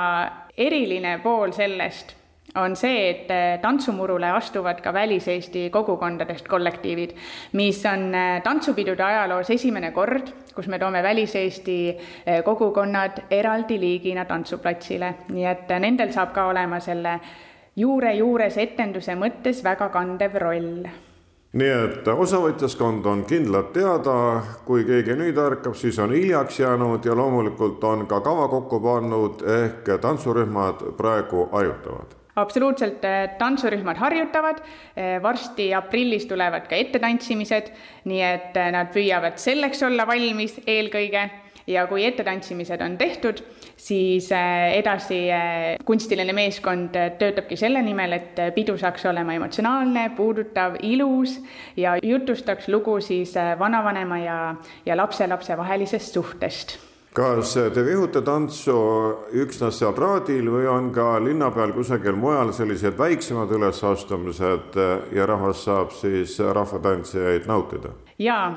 eriline 0.57 1.19
pool 1.23 1.53
sellest 1.55 2.16
on 2.55 2.75
see, 2.75 3.09
et 3.09 3.31
äh, 3.31 3.59
tantsumurule 3.61 4.31
astuvad 4.31 4.81
ka 4.81 4.93
väliseesti 4.93 5.69
kogukondadest 5.69 6.47
kollektiivid, 6.47 7.15
mis 7.53 7.85
on 7.85 8.15
äh, 8.15 8.41
tantsupidude 8.43 9.03
ajaloos 9.03 9.49
esimene 9.49 9.91
kord, 9.91 10.31
kus 10.55 10.67
me 10.67 10.79
toome 10.79 11.03
väliseesti 11.03 11.97
äh, 11.97 12.43
kogukonnad 12.43 13.25
eraldi 13.31 13.79
liigina 13.79 14.25
tantsuplatsile, 14.25 15.13
nii 15.29 15.45
et 15.45 15.75
nendel 15.79 16.13
saab 16.13 16.33
ka 16.33 16.47
olema 16.47 16.79
selle 16.79 17.19
juure 17.75 18.13
juures 18.17 18.57
etenduse 18.57 19.15
mõttes 19.15 19.61
väga 19.63 19.89
kandev 19.93 20.39
roll. 20.41 20.87
Nii 21.57 21.69
et 21.73 22.07
osavõtjaskond 22.11 23.05
on 23.07 23.23
kindlalt 23.25 23.71
teada, 23.73 24.13
kui 24.67 24.83
keegi 24.85 25.15
nüüd 25.17 25.39
ärkab, 25.41 25.77
siis 25.79 25.97
on 25.99 26.11
hiljaks 26.13 26.59
jäänud 26.59 27.05
ja 27.05 27.15
loomulikult 27.15 27.83
on 27.87 28.05
ka 28.07 28.19
kava 28.21 28.49
kokku 28.51 28.81
pannud, 28.83 29.41
ehk 29.41 29.95
tantsurühmad 30.03 30.83
praegu 30.99 31.47
harjutavad 31.55 32.17
absoluutselt, 32.37 33.05
äh, 33.05 33.29
tantsurühmad 33.37 33.97
harjutavad, 33.97 34.61
äh, 34.95 35.17
varsti 35.23 35.71
aprillis 35.73 36.27
tulevad 36.29 36.69
ka 36.69 36.77
ettetantsimised, 36.77 37.73
nii 38.05 38.21
et 38.21 38.57
äh, 38.57 38.71
nad 38.75 38.93
püüavad 38.93 39.41
selleks 39.41 39.83
olla 39.87 40.07
valmis 40.07 40.59
eelkõige. 40.65 41.27
Ja 41.67 41.81
kui 41.83 42.05
ettetantsimised 42.07 42.79
on 42.79 42.93
tehtud, 42.95 43.41
siis 43.75 44.29
edasi 44.31 45.17
kunstiline 45.83 46.31
meeskond 46.31 46.95
töötabki 47.19 47.57
selle 47.59 47.81
nimel, 47.83 48.15
et 48.15 48.39
pidu 48.55 48.77
saaks 48.79 49.03
olema 49.11 49.35
emotsionaalne, 49.35 50.07
puudutav, 50.15 50.79
ilus 50.79 51.35
ja 51.75 51.97
jutustaks 51.99 52.71
lugu 52.71 53.01
siis 53.03 53.35
vanavanema 53.59 54.23
ja, 54.23 54.41
ja 54.87 54.95
lapselapse 54.95 55.59
vahelisest 55.59 56.15
suhtest 56.15 56.77
kas 57.17 57.55
te 57.73 57.81
vihute 57.85 58.21
tantsu 58.21 58.77
üksnes 59.41 59.79
seal 59.81 59.95
traadil 59.97 60.51
või 60.53 60.67
on 60.69 60.91
ka 60.93 61.15
linna 61.23 61.49
peal 61.55 61.73
kusagil 61.73 62.17
mujal 62.19 62.53
sellised 62.53 62.97
väiksemad 62.99 63.53
ülesastumised 63.57 64.77
ja 65.17 65.25
rahvas 65.25 65.63
saab 65.65 65.95
siis 65.97 66.37
rahvatantsijaid 66.39 67.49
nautida? 67.49 67.95
jaa 68.21 68.51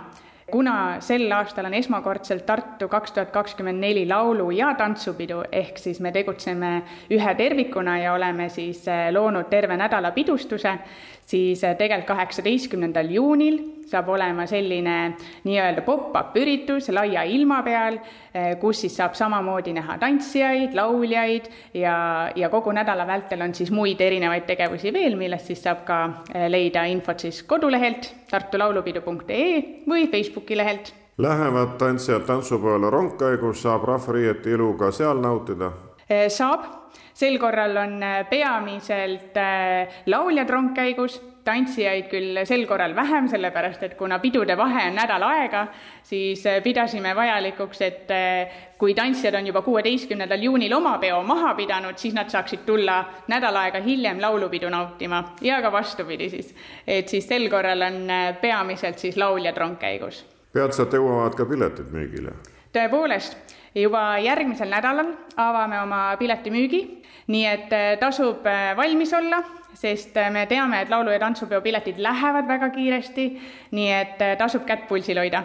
kuna 0.50 1.00
sel 1.00 1.31
aastal 1.33 1.69
on 1.69 1.75
esmakordselt 1.75 2.45
Tartu 2.47 2.88
kaks 2.90 3.12
tuhat 3.12 3.31
kakskümmend 3.31 3.81
neli 3.81 4.07
laulu- 4.09 4.50
ja 4.50 4.75
tantsupidu, 4.75 5.43
ehk 5.52 5.79
siis 5.79 6.00
me 6.00 6.12
tegutseme 6.12 6.83
ühe 7.11 7.35
tervikuna 7.35 7.99
ja 7.99 8.14
oleme 8.14 8.49
siis 8.49 8.87
eh, 8.88 9.12
loonud 9.12 9.49
terve 9.50 9.76
nädala 9.76 10.11
pidustuse, 10.11 10.79
siis 11.27 11.65
eh, 11.65 11.77
tegelikult 11.79 12.11
kaheksateistkümnendal 12.11 13.11
juunil 13.12 13.59
saab 13.91 14.09
olema 14.15 14.47
selline 14.47 14.97
nii-öelda 15.45 15.83
pop-up 15.83 16.37
üritus 16.39 16.89
laia 16.95 17.25
ilma 17.27 17.61
peal, 17.67 17.99
eh, 18.35 18.53
kus 18.62 18.85
siis 18.85 18.97
saab 19.00 19.17
samamoodi 19.19 19.75
näha 19.77 19.99
tantsijaid, 19.99 20.77
lauljaid 20.79 21.50
ja, 21.75 22.31
ja 22.37 22.53
kogu 22.53 22.73
nädala 22.77 23.07
vältel 23.07 23.43
on 23.47 23.55
siis 23.55 23.73
muid 23.75 24.00
erinevaid 24.00 24.47
tegevusi 24.49 24.95
veel, 24.95 25.19
millest 25.19 25.50
siis 25.50 25.62
saab 25.67 25.85
ka 25.89 26.00
leida 26.49 26.87
infot 26.91 27.27
siis 27.27 27.43
kodulehelt 27.43 28.12
tartulaulupidu.ee 28.31 29.85
või 29.91 30.07
Facebooki 30.11 30.59
lehelt. 30.59 30.95
Lähevad 31.21 31.77
tantsijad 31.79 32.23
tantsupeole 32.25 32.91
rongkäigus, 32.91 33.62
saab 33.62 33.85
rahvariiete 33.85 34.55
ilu 34.55 34.73
ka 34.81 34.89
seal 34.95 35.21
nautida? 35.21 35.69
Eh, 36.09 36.31
saab, 36.33 36.65
sel 37.14 37.38
korral 37.38 37.76
on 37.76 38.02
eh, 38.02 38.23
peamiselt 38.30 39.37
eh, 39.37 40.00
lauljad 40.06 40.50
rongkäigus 40.50 41.20
tantsijaid 41.44 42.09
küll 42.11 42.40
sel 42.49 42.64
korral 42.68 42.94
vähem, 42.97 43.28
sellepärast 43.30 43.82
et 43.87 43.94
kuna 43.99 44.18
pidude 44.23 44.56
vahe 44.59 44.87
on 44.90 44.97
nädal 44.99 45.25
aega, 45.26 45.66
siis 46.06 46.44
äh, 46.47 46.61
pidasime 46.64 47.14
vajalikuks, 47.16 47.82
et 47.87 48.12
äh, 48.14 48.59
kui 48.78 48.94
tantsijad 48.94 49.38
on 49.38 49.49
juba 49.50 49.62
kuueteistkümnendal 49.66 50.42
juunil 50.44 50.75
oma 50.76 50.97
peo 51.02 51.23
maha 51.26 51.54
pidanud, 51.59 51.99
siis 52.00 52.14
nad 52.16 52.30
saaksid 52.32 52.64
tulla 52.66 53.00
nädal 53.32 53.56
aega 53.62 53.80
hiljem 53.85 54.20
laulupidu 54.23 54.70
nautima 54.73 55.23
ja 55.40 55.61
ka 55.62 55.73
vastupidi 55.73 56.30
siis. 56.30 56.54
et 56.87 57.09
siis 57.09 57.28
sel 57.28 57.49
korral 57.50 57.88
on 57.88 58.02
äh, 58.11 58.35
peamiselt 58.40 58.99
siis 58.99 59.16
lauljad 59.16 59.56
rongkäigus. 59.56 60.25
peatselt 60.52 60.92
jõuavad 60.92 61.37
ka 61.37 61.47
piletid 61.47 61.92
müügile? 61.94 62.37
tõepoolest, 62.75 63.56
juba 63.75 64.19
järgmisel 64.19 64.71
nädalal 64.71 65.15
avame 65.37 65.81
oma 65.81 66.17
piletimüügi, 66.19 66.83
nii 67.31 67.47
et 67.47 67.75
tasub 68.00 68.45
valmis 68.77 69.12
olla 69.15 69.43
sest 69.75 70.17
äh, 70.17 70.31
me 70.31 70.47
teame, 70.47 70.83
et 70.83 70.89
laulu- 70.89 71.12
ja 71.12 71.19
tantsupeo 71.19 71.61
piletid 71.61 71.99
lähevad 71.99 72.49
väga 72.49 72.71
kiiresti, 72.71 73.27
nii 73.71 73.93
et 73.93 74.23
äh, 74.23 74.37
tasub 74.39 74.67
kätt 74.67 74.89
pulsil 74.89 75.19
hoida. 75.19 75.43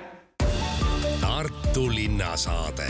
Tartu 1.21 1.89
linnasaade. 1.89 2.89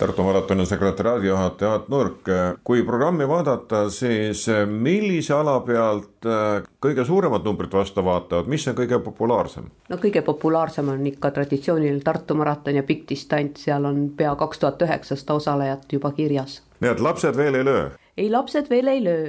Tartu 0.00 0.22
maratoni 0.24 0.64
sekretäriaadi 0.66 1.26
juhataja 1.28 1.70
Aat 1.70 1.88
Nurk, 1.92 2.28
kui 2.64 2.80
programmi 2.88 3.26
vaadata, 3.28 3.82
siis 3.92 4.46
millise 4.64 5.34
ala 5.36 5.58
pealt 5.60 6.24
äh, 6.24 6.62
kõige 6.80 7.04
suuremat 7.04 7.44
numbrit 7.44 7.74
vastu 7.76 8.00
vaatavad, 8.04 8.48
mis 8.48 8.64
on 8.70 8.78
kõige 8.78 8.96
populaarsem? 9.04 9.66
no 9.92 9.98
kõige 10.00 10.22
populaarsem 10.24 10.88
on 10.88 11.04
ikka 11.10 11.30
traditsiooniline 11.36 12.00
Tartu 12.06 12.34
maraton 12.38 12.78
ja 12.80 12.82
pikk 12.88 13.10
distants, 13.10 13.66
seal 13.66 13.84
on 13.84 14.06
pea 14.16 14.32
kaks 14.40 14.62
tuhat 14.62 14.80
üheksasada 14.86 15.36
osalejat 15.36 15.92
juba 15.92 16.14
kirjas. 16.16 16.62
nii 16.80 16.94
et 16.94 17.02
lapsed 17.04 17.36
veel 17.36 17.60
ei 17.60 17.66
löö? 17.68 17.90
ei, 18.16 18.30
lapsed 18.32 18.70
veel 18.70 18.88
ei 18.88 19.02
löö, 19.04 19.26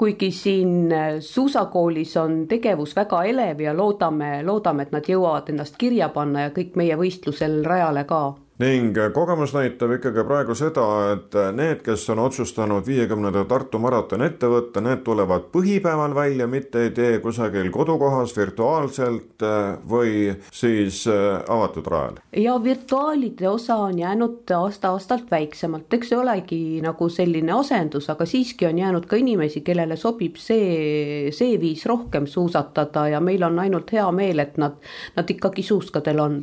kuigi 0.00 0.30
siin 0.32 0.88
äh, 0.92 1.18
suusakoolis 1.20 2.16
on 2.16 2.46
tegevus 2.48 2.96
väga 2.96 3.20
elev 3.28 3.60
ja 3.60 3.76
loodame, 3.76 4.38
loodame, 4.42 4.88
et 4.88 4.96
nad 4.96 5.04
jõuavad 5.04 5.52
ennast 5.52 5.76
kirja 5.76 6.08
panna 6.16 6.48
ja 6.48 6.54
kõik 6.56 6.80
meie 6.80 6.96
võistlusel 6.96 7.60
rajale 7.68 8.08
ka 8.08 8.22
ning 8.62 8.94
kogemus 9.14 9.50
näitab 9.54 9.96
ikkagi 9.96 10.22
praegu 10.26 10.54
seda, 10.54 10.84
et 11.14 11.34
need, 11.56 11.80
kes 11.82 12.04
on 12.14 12.20
otsustanud 12.22 12.86
viiekümnenda 12.86 13.42
Tartu 13.50 13.80
maratoni 13.82 14.28
ette 14.28 14.46
võtta, 14.50 14.82
need 14.84 15.02
tulevad 15.06 15.48
põhipäeval 15.54 16.14
välja, 16.14 16.46
mitte 16.50 16.84
ei 16.86 16.92
tee 16.94 17.18
kusagil 17.24 17.72
kodukohas 17.74 18.36
virtuaalselt 18.36 19.42
või 19.90 20.28
siis 20.54 21.02
avatud 21.08 21.90
rajal. 21.90 22.20
ja 22.36 22.54
virtuaalide 22.62 23.48
osa 23.48 23.80
on 23.88 23.98
jäänud 23.98 24.54
aasta-aastalt 24.54 25.26
väiksemalt, 25.30 25.90
eks 25.98 26.12
see 26.12 26.20
olegi 26.20 26.60
nagu 26.84 27.08
selline 27.10 27.52
asendus, 27.58 28.06
aga 28.14 28.26
siiski 28.26 28.70
on 28.70 28.78
jäänud 28.78 29.10
ka 29.10 29.18
inimesi, 29.18 29.64
kellele 29.66 29.98
sobib 29.98 30.38
see, 30.38 31.34
see 31.34 31.58
viis 31.60 31.82
rohkem 31.90 32.30
suusatada 32.30 33.08
ja 33.16 33.20
meil 33.20 33.42
on 33.42 33.58
ainult 33.58 33.90
hea 33.92 34.06
meel, 34.14 34.46
et 34.46 34.62
nad, 34.62 34.78
nad 35.18 35.30
ikkagi 35.30 35.66
suuskadel 35.66 36.22
on 36.22 36.40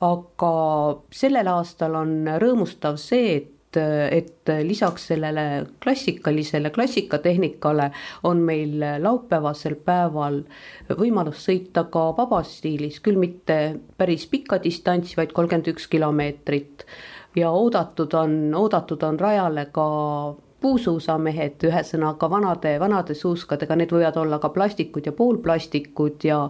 aga 0.00 0.52
sellel 1.12 1.48
aastal 1.52 1.96
on 2.00 2.12
rõõmustav 2.40 3.00
see, 3.00 3.34
et 3.36 3.56
et 3.78 4.50
lisaks 4.66 5.04
sellele 5.12 5.42
klassikalisele 5.78 6.72
klassikatehnikale 6.74 7.84
on 8.26 8.40
meil 8.42 8.82
laupäevasel 8.98 9.76
päeval 9.86 10.40
võimalus 10.98 11.44
sõita 11.46 11.84
ka 11.86 12.08
vabas 12.16 12.50
stiilis, 12.58 12.98
küll 12.98 13.14
mitte 13.14 13.76
päris 13.96 14.26
pikka 14.26 14.58
distantsi, 14.64 15.14
vaid 15.14 15.30
kolmkümmend 15.30 15.70
üks 15.70 15.86
kilomeetrit. 15.86 16.84
ja 17.36 17.50
oodatud 17.54 18.14
on, 18.18 18.54
oodatud 18.58 19.02
on 19.06 19.20
rajale 19.20 19.68
ka 19.70 19.86
puusuusamehed, 20.60 21.62
ühesõnaga 21.64 22.30
vanade, 22.30 22.74
vanade 22.80 23.14
suuskadega, 23.14 23.76
need 23.76 23.92
võivad 23.94 24.16
olla 24.20 24.38
ka 24.38 24.50
plastikud 24.54 25.06
ja 25.06 25.12
poolplastikud 25.16 26.24
ja 26.24 26.40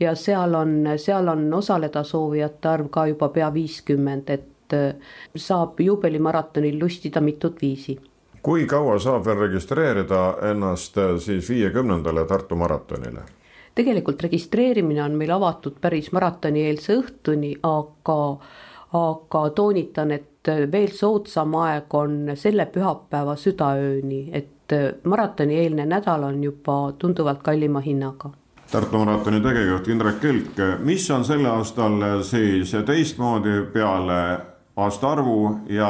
ja 0.00 0.14
seal 0.14 0.54
on, 0.54 0.76
seal 0.96 1.28
on 1.28 1.46
osaleda 1.54 2.02
soovijate 2.04 2.68
arv 2.68 2.90
ka 2.90 3.06
juba 3.06 3.28
pea 3.34 3.50
viiskümmend, 3.54 4.30
et 4.30 4.76
äh, 4.76 4.94
saab 5.36 5.80
juubelimaratonil 5.80 6.78
lustida 6.80 7.20
mitut 7.20 7.60
viisi. 7.62 7.98
kui 8.42 8.66
kaua 8.66 8.98
saab 8.98 9.26
veel 9.26 9.38
registreerida 9.46 10.22
ennast 10.50 10.98
äh, 10.98 11.16
siis 11.18 11.50
viiekümnendale 11.50 12.24
Tartu 12.24 12.56
maratonile? 12.56 13.26
tegelikult 13.74 14.22
registreerimine 14.22 15.02
on 15.02 15.14
meil 15.14 15.30
avatud 15.30 15.76
päris 15.80 16.12
maratonieelse 16.12 16.96
õhtuni, 16.98 17.52
aga 17.62 18.18
aga 18.92 19.50
toonitan, 19.50 20.10
et 20.10 20.37
veel 20.72 20.92
soodsam 20.94 21.54
aeg 21.60 21.94
on 21.94 22.18
selle 22.34 22.66
pühapäeva 22.72 23.36
südaööni, 23.36 24.28
et 24.32 24.74
maratoni-eelne 25.04 25.86
nädal 25.88 26.26
on 26.28 26.42
juba 26.44 26.92
tunduvalt 26.98 27.42
kallima 27.42 27.80
hinnaga. 27.80 28.30
Tartu 28.68 28.98
maratoni 29.00 29.40
tegevjuht 29.40 29.88
Indrek 29.88 30.18
Kelk, 30.20 30.58
mis 30.84 31.10
on 31.10 31.24
sel 31.24 31.46
aastal 31.48 32.02
siis 32.22 32.74
teistmoodi 32.86 33.62
peale 33.72 34.18
aastaarvu 34.76 35.38
ja 35.72 35.88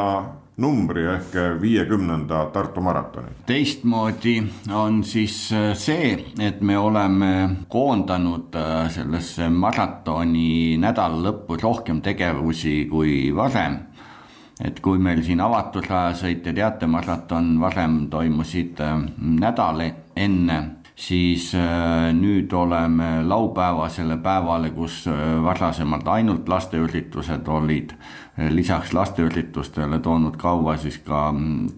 numbri 0.58 1.04
ehk 1.06 1.34
viiekümnenda 1.60 2.44
Tartu 2.52 2.80
maratoni. 2.80 3.26
teistmoodi 3.46 4.42
on 4.74 5.04
siis 5.04 5.36
see, 5.74 6.24
et 6.38 6.60
me 6.60 6.78
oleme 6.78 7.50
koondanud 7.68 8.54
sellesse 8.94 9.48
maratoni 9.48 10.76
nädala 10.78 11.18
lõppu 11.28 11.58
rohkem 11.62 12.00
tegevusi 12.02 12.86
kui 12.90 13.34
varem 13.34 13.78
et 14.64 14.80
kui 14.82 14.98
meil 14.98 15.22
siin 15.22 15.40
avatud 15.40 15.86
rajasõit 15.86 16.46
ja 16.46 16.54
teatemaraton 16.56 17.54
varem 17.60 18.00
toimusid 18.10 18.80
äh, 18.82 18.96
nädal 19.18 19.84
enne, 20.16 20.58
siis 20.98 21.52
äh, 21.54 22.10
nüüd 22.14 22.52
oleme 22.52 23.22
laupäevasele 23.22 24.18
päevale, 24.22 24.72
kus 24.74 25.04
äh, 25.06 25.36
varasemalt 25.44 26.08
ainult 26.10 26.48
lasteüritused 26.50 27.46
olid, 27.48 27.94
lisaks 28.50 28.92
lasteüritustele 28.94 29.98
toonud 29.98 30.36
kaua 30.38 30.76
siis 30.78 30.98
ka 31.02 31.32
mm, 31.32 31.68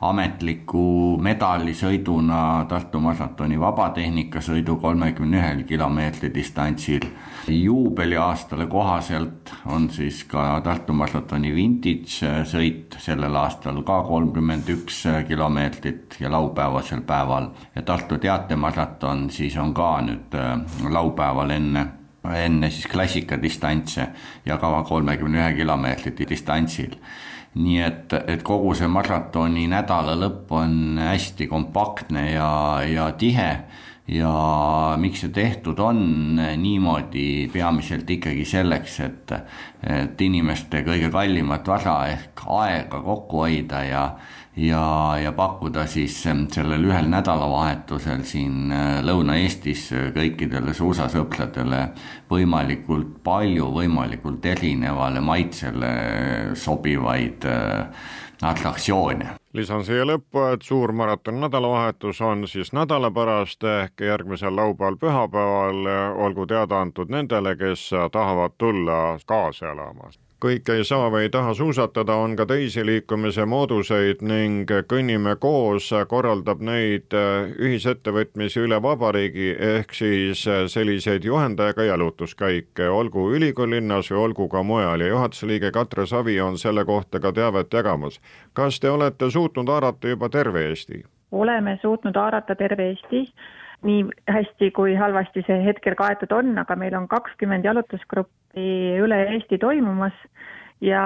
ametliku 0.00 1.16
medalisõiduna 1.22 2.40
Tartu 2.68 3.00
maratoni 3.00 3.58
vabatehnikasõidu 3.60 4.76
kolmekümne 4.82 5.38
ühel 5.38 5.62
kilomeetri 5.68 6.32
distantsil. 6.34 7.06
juubeliaastale 7.48 8.66
kohaselt 8.66 9.52
on 9.66 9.90
siis 9.90 10.24
ka 10.24 10.60
Tartu 10.64 10.92
maratoni 10.92 11.54
vintage 11.54 12.34
sõit 12.44 12.98
sellel 12.98 13.36
aastal 13.36 13.82
ka 13.82 14.02
kolmkümmend 14.02 14.68
üks 14.74 15.04
kilomeetrit 15.28 16.18
ja 16.20 16.32
laupäevasel 16.32 17.00
päeval 17.06 17.50
ja 17.74 17.82
Tartu 17.82 18.18
teatemaraton 18.18 19.30
siis 19.30 19.56
on 19.56 19.74
ka 19.74 20.00
nüüd 20.02 20.34
äh, 20.34 20.58
laupäeval 20.90 21.50
enne 21.50 21.86
enne 22.36 22.70
siis 22.70 22.86
klassikadistantse 22.90 24.08
ja 24.46 24.58
ka 24.58 24.82
kolmekümne 24.88 25.40
ühe 25.42 25.52
kilomeetri 25.62 26.14
distantsil. 26.28 26.96
nii 27.58 27.78
et, 27.82 28.12
et 28.28 28.42
kogu 28.44 28.74
see 28.76 28.86
maratoni 28.92 29.64
nädala 29.66 30.14
lõpp 30.20 30.52
on 30.54 30.98
hästi 31.00 31.46
kompaktne 31.48 32.30
ja, 32.30 32.50
ja 32.86 33.10
tihe 33.18 33.50
ja 34.08 34.32
miks 35.00 35.22
see 35.24 35.32
tehtud 35.34 35.80
on 35.84 36.00
niimoodi 36.56 37.48
peamiselt 37.52 38.08
ikkagi 38.10 38.44
selleks, 38.48 39.00
et, 39.04 39.34
et 39.84 40.20
inimeste 40.24 40.80
kõige 40.86 41.10
kallimat 41.12 41.68
vara 41.68 41.98
ehk 42.14 42.44
aega 42.58 43.02
kokku 43.04 43.44
hoida 43.44 43.82
ja 43.84 44.04
ja, 44.58 45.16
ja 45.22 45.32
pakkuda 45.32 45.86
siis 45.86 46.16
sellel 46.22 46.84
ühel 46.90 47.08
nädalavahetusel 47.12 48.24
siin 48.26 48.72
Lõuna-Eestis 49.06 49.88
kõikidele 50.14 50.74
suusasõpradele 50.74 51.82
võimalikult 52.30 53.18
palju, 53.24 53.70
võimalikult 53.74 54.46
erinevale 54.46 55.20
maitsele 55.20 55.92
sobivaid 56.58 57.46
atraktsioone. 58.42 59.34
Lisan 59.52 59.82
siia 59.86 60.04
lõppu, 60.06 60.44
et 60.52 60.62
suur 60.62 60.92
maraton 60.92 61.40
nädalavahetus 61.40 62.20
on 62.22 62.46
siis 62.46 62.72
nädala 62.76 63.10
pärast 63.10 63.64
ehk 63.64 64.04
järgmisel 64.06 64.54
laupäeval-pühapäeval, 64.56 65.90
olgu 66.28 66.46
teada 66.46 66.80
antud 66.84 67.10
nendele, 67.10 67.56
kes 67.56 67.90
tahavad 68.12 68.58
tulla 68.58 69.18
kaasa 69.26 69.72
elama 69.72 70.12
kõik 70.42 70.68
ei 70.70 70.84
saa 70.84 71.08
või 71.10 71.26
ei 71.26 71.30
taha 71.34 71.54
suusatada, 71.54 72.14
on 72.14 72.36
ka 72.38 72.46
teisi 72.46 72.84
liikumise 72.86 73.44
mooduseid 73.46 74.22
ning 74.22 74.70
Kõnnime 74.88 75.34
koos 75.40 75.90
korraldab 76.08 76.62
neid 76.64 77.14
äh, 77.16 77.50
ühisettevõtmisi 77.58 78.62
üle 78.62 78.78
vabariigi, 78.82 79.50
ehk 79.58 79.94
siis 79.94 80.44
äh, 80.46 80.64
selliseid 80.70 81.26
juhendajaga 81.26 81.88
jalutuskäike, 81.90 82.88
olgu 82.88 83.28
ülikoolilinnas 83.34 84.12
või 84.12 84.22
olgu 84.28 84.48
ka 84.48 84.62
mujal 84.62 85.02
ja 85.02 85.12
juhatuse 85.12 85.50
liige 85.50 85.72
Katre 85.74 86.06
Savi 86.06 86.40
on 86.40 86.58
selle 86.58 86.84
kohta 86.84 87.20
ka 87.20 87.32
teavet 87.32 87.72
jagamas. 87.72 88.20
kas 88.52 88.80
te 88.80 88.90
olete 88.90 89.30
suutnud 89.30 89.68
haarata 89.68 90.08
juba 90.08 90.28
terve 90.28 90.68
Eesti? 90.68 91.04
oleme 91.32 91.78
suutnud 91.82 92.16
haarata 92.16 92.54
terve 92.54 92.88
Eesti 92.88 93.26
nii 93.86 94.04
hästi 94.26 94.70
kui 94.74 94.94
halvasti 94.98 95.44
see 95.46 95.58
hetkel 95.64 95.94
kaetud 95.98 96.32
on, 96.34 96.56
aga 96.58 96.76
meil 96.76 96.96
on 96.98 97.08
kakskümmend 97.08 97.64
jalutusgruppi 97.68 98.68
üle 98.98 99.20
Eesti 99.34 99.58
toimumas 99.62 100.16
ja, 100.80 101.02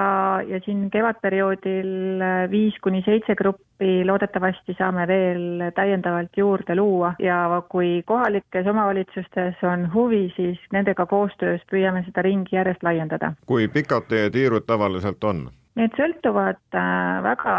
ja 0.47 0.59
siin 0.65 0.89
kevadperioodil 0.91 2.21
viis 2.51 2.77
kuni 2.81 3.01
seitse 3.05 3.35
gruppi 3.35 4.03
loodetavasti 4.05 4.75
saame 4.77 5.07
veel 5.07 5.65
täiendavalt 5.75 6.37
juurde 6.37 6.75
luua 6.75 7.13
ja 7.19 7.61
kui 7.69 8.01
kohalikes 8.05 8.67
omavalitsustes 8.67 9.63
on 9.63 9.89
huvi, 9.93 10.25
siis 10.35 10.61
nendega 10.71 11.05
koostöös 11.05 11.61
püüame 11.71 12.05
seda 12.07 12.21
ringi 12.21 12.55
järjest 12.55 12.83
laiendada. 12.83 13.33
kui 13.45 13.67
pikad 13.67 14.09
teie 14.09 14.29
tiirud 14.29 14.65
tavaliselt 14.67 15.23
on? 15.23 15.49
Need 15.73 15.95
sõltuvad 15.97 16.75
äh, 16.77 17.21
väga 17.25 17.53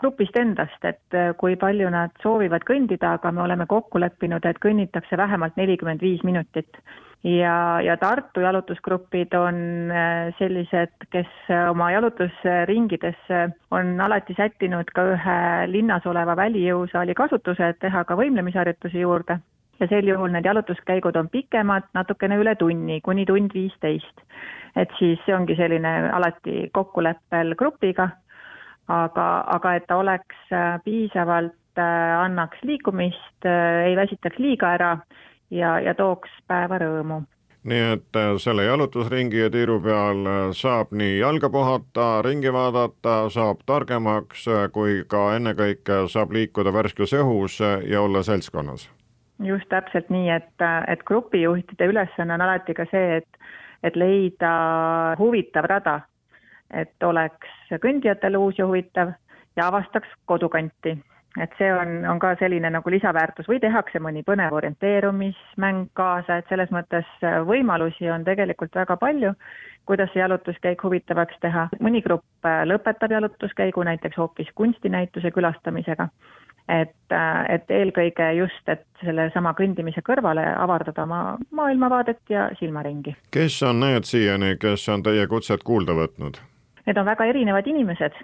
grupist 0.00 0.36
endast, 0.40 0.78
et 0.88 1.16
äh, 1.16 1.34
kui 1.36 1.56
palju 1.60 1.90
nad 1.92 2.14
soovivad 2.22 2.64
kõndida, 2.64 3.18
aga 3.18 3.32
me 3.34 3.42
oleme 3.44 3.66
kokku 3.68 4.00
leppinud, 4.00 4.46
et 4.48 4.60
kõnnitakse 4.62 5.18
vähemalt 5.20 5.58
nelikümmend 5.60 6.00
viis 6.00 6.24
minutit. 6.24 6.80
ja, 7.24 7.80
ja 7.84 7.96
Tartu 8.00 8.40
jalutusgrupid 8.40 9.34
on 9.36 9.90
äh, 9.92 10.32
sellised, 10.38 10.94
kes 11.12 11.28
oma 11.68 11.90
jalutusringidesse 11.92 13.42
on 13.70 14.00
alati 14.00 14.34
sättinud 14.38 14.88
ka 14.94 15.04
ühe 15.12 15.38
linnas 15.68 16.06
oleva 16.06 16.36
välijõusaali 16.40 17.14
kasutuse, 17.14 17.68
et 17.68 17.80
teha 17.84 18.04
ka 18.04 18.16
võimlemisharjutusi 18.16 19.04
juurde 19.04 19.40
ja 19.80 19.90
sel 19.92 20.08
juhul 20.08 20.32
need 20.32 20.48
jalutuskäigud 20.48 21.20
on 21.20 21.28
pikemad, 21.28 21.84
natukene 21.94 22.40
üle 22.40 22.56
tunni, 22.56 23.02
kuni 23.04 23.28
tund 23.28 23.52
viisteist 23.52 24.24
et 24.76 24.90
siis 24.98 25.20
see 25.26 25.34
ongi 25.34 25.56
selline 25.56 25.94
alati 26.12 26.68
kokkuleppel 26.72 27.54
grupiga, 27.58 28.08
aga, 28.88 29.28
aga 29.54 29.74
et 29.76 29.86
ta 29.88 30.00
oleks 30.00 30.52
äh, 30.52 30.76
piisavalt, 30.84 31.56
äh, 31.78 32.20
annaks 32.24 32.60
liikumist, 32.62 33.46
äh, 33.46 33.88
ei 33.88 33.96
väsitaks 33.96 34.38
liiga 34.38 34.74
ära 34.78 34.92
ja, 35.50 35.78
ja 35.80 35.94
tooks 35.94 36.32
päeva 36.48 36.80
rõõmu 36.82 37.22
nii 37.68 37.80
et 37.92 38.16
selle 38.40 38.64
jalutusringi 38.64 39.40
ja 39.42 39.48
tiiru 39.52 39.74
peal 39.84 40.22
saab 40.56 40.92
nii 40.96 41.18
jalga 41.18 41.50
puhata, 41.52 42.06
ringi 42.24 42.52
vaadata, 42.54 43.16
saab 43.34 43.60
targemaks, 43.68 44.46
kui 44.72 45.02
ka 45.10 45.24
ennekõike 45.36 46.04
saab 46.08 46.32
liikuda 46.32 46.72
värskes 46.72 47.12
õhus 47.18 47.58
ja 47.60 48.00
olla 48.00 48.22
seltskonnas. 48.22 48.86
just 49.44 49.68
täpselt 49.68 50.08
nii, 50.08 50.30
et, 50.30 50.64
et 50.86 51.02
grupijuhtide 51.04 51.90
ülesanne 51.90 52.38
on 52.38 52.46
alati 52.46 52.74
ka 52.78 52.86
see, 52.94 53.18
et 53.18 53.42
et 53.82 53.96
leida 53.96 54.52
huvitav 55.18 55.68
rada, 55.70 56.00
et 56.70 57.02
oleks 57.02 57.76
kõndijatele 57.82 58.38
uus 58.38 58.58
ja 58.58 58.66
huvitav 58.66 59.14
ja 59.56 59.68
avastaks 59.68 60.08
kodukanti. 60.26 60.98
et 61.38 61.52
see 61.58 61.68
on, 61.70 62.04
on 62.08 62.18
ka 62.18 62.32
selline 62.40 62.70
nagu 62.72 62.90
lisaväärtus 62.90 63.46
või 63.46 63.60
tehakse 63.62 64.00
mõni 64.02 64.24
põnev 64.26 64.54
orienteerumismäng 64.58 65.90
kaasa, 65.94 66.38
et 66.38 66.48
selles 66.48 66.70
mõttes 66.74 67.06
võimalusi 67.46 68.08
on 68.10 68.24
tegelikult 68.24 68.74
väga 68.74 68.96
palju, 68.96 69.34
kuidas 69.86 70.10
see 70.12 70.20
jalutuskäik 70.20 70.82
huvitavaks 70.82 71.38
teha. 71.40 71.68
mõni 71.80 72.02
grupp 72.02 72.48
lõpetab 72.64 73.12
jalutuskäigu 73.12 73.82
näiteks 73.82 74.16
hoopis 74.16 74.50
kunstinäituse 74.54 75.30
külastamisega 75.30 76.08
et, 76.68 76.94
et 77.48 77.70
eelkõige 77.72 78.32
just, 78.36 78.62
et 78.68 78.84
sellesama 79.04 79.54
kõndimise 79.58 80.02
kõrvale 80.04 80.44
avardada 80.56 81.04
oma 81.06 81.22
maailmavaadet 81.50 82.20
ja 82.32 82.48
silmaringi. 82.60 83.16
kes 83.30 83.62
on 83.62 83.80
need 83.80 84.08
siiani, 84.08 84.56
kes 84.60 84.88
on 84.92 85.02
teie 85.02 85.26
kutset 85.26 85.64
kuulda 85.64 85.96
võtnud? 85.96 86.40
Need 86.86 86.96
on 86.96 87.04
väga 87.08 87.24
erinevad 87.28 87.66
inimesed, 87.68 88.14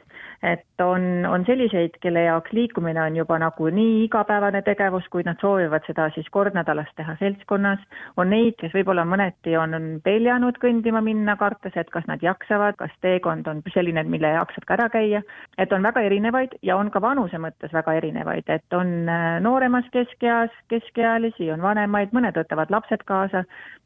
et 0.42 0.80
on, 0.80 1.26
on 1.28 1.44
selliseid, 1.46 1.98
kelle 2.00 2.24
jaoks 2.26 2.52
liikumine 2.52 3.02
on 3.02 3.16
juba 3.16 3.38
nagunii 3.38 4.04
igapäevane 4.04 4.62
tegevus, 4.66 5.06
kuid 5.12 5.28
nad 5.28 5.40
soovivad 5.40 5.86
seda 5.86 6.08
siis 6.14 6.28
kord 6.30 6.54
nädalas 6.54 6.90
teha 6.96 7.16
seltskonnas. 7.20 7.78
on 8.16 8.30
neid, 8.30 8.56
kes 8.60 8.74
võib-olla 8.74 9.04
mõneti 9.08 9.56
on, 9.58 10.00
peljanud 10.04 10.58
kõndima 10.62 11.02
minna, 11.04 11.36
kartes, 11.36 11.76
et 11.76 11.90
kas 11.90 12.06
nad 12.10 12.22
jaksavad, 12.22 12.76
kas 12.80 12.92
teekond 13.00 13.46
on 13.46 13.62
selline, 13.74 14.02
mille 14.08 14.34
jaksad 14.36 14.64
ka 14.66 14.74
ära 14.78 14.88
käia. 14.88 15.22
et 15.58 15.72
on 15.72 15.82
väga 15.82 16.00
erinevaid 16.00 16.58
ja 16.62 16.76
on 16.76 16.90
ka 16.90 17.00
vanuse 17.00 17.38
mõttes 17.38 17.72
väga 17.72 17.94
erinevaid, 18.00 18.48
et 18.48 18.72
on 18.72 19.08
äh, 19.08 19.40
nooremas 19.40 19.84
keskeas 19.92 20.50
keskealisi, 20.68 21.50
on 21.52 21.62
vanemaid, 21.62 22.12
mõned 22.12 22.36
võtavad 22.36 22.70
lapsed 22.70 23.04
kaasa, 23.04 23.44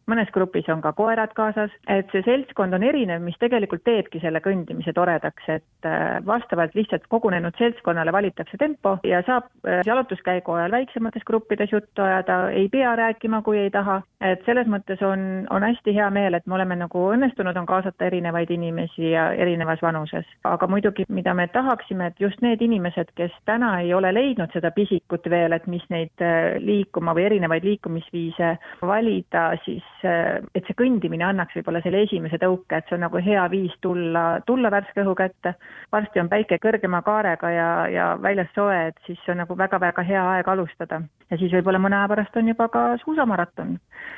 mõnes 0.09 0.31
grupis 0.33 0.69
on 0.73 0.83
ka 0.85 0.93
koerad 0.97 1.33
kaasas, 1.37 1.73
et 1.91 2.09
see 2.13 2.25
seltskond 2.27 2.75
on 2.77 2.85
erinev, 2.87 3.21
mis 3.25 3.37
tegelikult 3.41 3.85
teebki 3.87 4.23
selle 4.23 4.41
kõndimise 4.45 4.95
toredaks, 4.97 5.49
et 5.53 5.89
äh, 5.89 6.19
vastavalt 6.38 6.74
lihtsalt 6.74 7.07
kogunenud 7.09 7.57
seltskonnale 7.59 8.12
valitakse 8.12 8.59
tempo 8.59 8.96
ja 9.05 9.22
saab 9.27 9.48
äh, 9.66 9.83
jalutuskäigu 9.87 10.53
ajal 10.53 10.70
väiksemates 10.70 11.24
gruppides 11.27 11.72
juttu 11.72 12.03
ajada, 12.03 12.51
ei 12.51 12.68
pea 12.68 12.96
rääkima, 12.96 13.42
kui 13.42 13.59
ei 13.59 13.70
taha, 13.70 14.01
et 14.20 14.44
selles 14.46 14.68
mõttes 14.70 15.03
on, 15.05 15.46
on 15.51 15.66
hästi 15.66 15.94
hea 15.94 16.11
meel, 16.14 16.35
et 16.35 16.46
me 16.46 16.59
oleme 16.59 16.77
nagu 16.79 17.05
õnnestunud 17.14 17.57
on 17.59 17.66
kaasata 17.66 18.09
erinevaid 18.09 18.51
inimesi 18.55 19.12
ja 19.12 19.31
erinevas 19.33 19.83
vanuses. 19.83 20.27
aga 20.44 20.66
muidugi, 20.66 21.05
mida 21.09 21.35
me 21.35 21.48
tahaksime, 21.53 22.07
et 22.07 22.20
just 22.20 22.42
need 22.42 22.62
inimesed, 22.62 23.12
kes 23.18 23.35
täna 23.48 23.79
ei 23.81 23.94
ole 23.94 24.12
leidnud 24.14 24.53
seda 24.53 24.70
pisikut 24.70 25.31
veel, 25.31 25.53
et 25.53 25.66
mis 25.66 25.85
neid 25.90 26.24
äh, 26.24 26.57
liikuma 26.62 27.14
või 27.14 27.29
erinevaid 27.31 27.64
liikumisviise 27.64 28.55
valida, 28.83 29.51
siis 29.64 29.85
et 30.03 30.66
see 30.66 30.77
kõndimine 30.79 31.24
annaks 31.27 31.57
võib-olla 31.57 31.81
selle 31.83 32.05
esimese 32.07 32.38
tõuke, 32.40 32.79
et 32.79 32.88
see 32.88 32.96
on 32.96 33.05
nagu 33.07 33.20
hea 33.22 33.44
viis 33.51 33.74
tulla, 33.85 34.24
tulla 34.46 34.70
värske 34.72 35.03
õhu 35.03 35.14
kätte. 35.18 35.55
varsti 35.92 36.20
on 36.20 36.28
päike 36.31 36.59
kõrgema 36.62 37.03
kaarega 37.07 37.51
ja, 37.53 37.69
ja 37.93 38.09
väljas 38.23 38.51
soe, 38.55 38.88
et 38.91 38.99
siis 39.07 39.21
on 39.29 39.41
nagu 39.43 39.57
väga-väga 39.59 40.05
hea 40.07 40.25
aeg 40.35 40.49
alustada. 40.49 41.03
ja 41.31 41.37
siis 41.37 41.53
võib-olla 41.53 41.79
mõne 41.79 41.97
aja 41.99 42.09
pärast 42.09 42.37
on 42.41 42.49
juba 42.49 42.69
ka 42.73 42.83
suusamaraton, 43.03 43.75